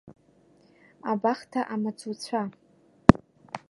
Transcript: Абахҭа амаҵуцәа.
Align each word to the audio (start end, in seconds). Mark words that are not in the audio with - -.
Абахҭа 1.11 1.61
амаҵуцәа. 1.73 2.41